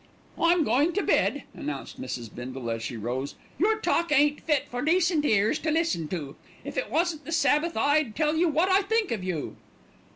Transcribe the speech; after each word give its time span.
"I'm 0.41 0.63
goin' 0.63 0.93
to 0.93 1.03
bed," 1.03 1.43
announced 1.53 2.01
Mrs. 2.01 2.33
Bindle, 2.33 2.71
as 2.71 2.81
she 2.81 2.97
rose. 2.97 3.35
"Your 3.59 3.77
talk 3.77 4.11
ain't 4.11 4.41
fit 4.41 4.63
for 4.67 4.81
decent 4.81 5.23
ears 5.25 5.59
to 5.59 5.69
listen 5.69 6.07
to. 6.07 6.35
If 6.65 6.75
it 6.75 6.89
wasn't 6.89 7.23
the 7.23 7.31
Sabbath 7.31 7.77
I'd 7.77 8.15
tell 8.15 8.35
you 8.35 8.49
wot 8.49 8.67
I 8.69 8.81
think 8.81 9.11
of 9.11 9.23
you." 9.23 9.57